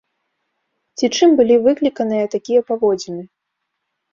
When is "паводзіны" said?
2.71-3.23